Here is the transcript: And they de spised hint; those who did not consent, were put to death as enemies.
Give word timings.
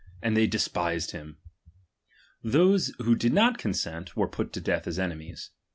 And 0.23 0.35
they 0.35 0.47
de 0.47 0.57
spised 0.57 1.11
hint; 1.11 1.35
those 2.43 2.91
who 2.97 3.13
did 3.15 3.33
not 3.33 3.59
consent, 3.59 4.17
were 4.17 4.27
put 4.27 4.51
to 4.53 4.59
death 4.59 4.87
as 4.87 4.97
enemies. 4.97 5.51